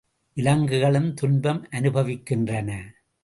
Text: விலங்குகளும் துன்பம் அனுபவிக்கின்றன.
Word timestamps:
விலங்குகளும் 0.37 1.13
துன்பம் 1.13 1.67
அனுபவிக்கின்றன. 1.71 2.69